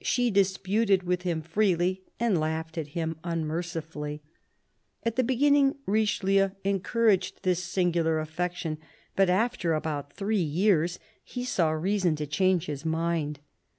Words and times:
She 0.00 0.30
disputed 0.30 1.02
with 1.02 1.24
him 1.24 1.42
freely 1.42 2.04
and 2.18 2.40
laughed 2.40 2.78
at 2.78 2.86
him 2.96 3.18
unmercifully. 3.22 4.22
At 5.02 5.16
the 5.16 5.22
beginning 5.22 5.74
Richelieu 5.84 6.52
encouraged 6.64 7.40
this 7.42 7.62
singular 7.62 8.18
affection. 8.18 8.78
But 9.14 9.28
after 9.28 9.74
about 9.74 10.14
three 10.14 10.38
years 10.40 10.98
he 11.22 11.44
saw 11.44 11.68
reason 11.72 12.16
to 12.16 12.26
change 12.26 12.64
his 12.64 12.86
mind. 12.86 13.40